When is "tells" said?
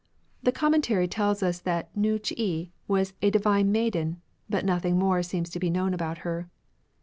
1.07-1.43